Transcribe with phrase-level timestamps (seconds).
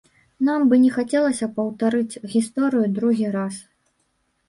[0.47, 3.65] Нам бы не хацелася паўтарыць гісторыю другі раз.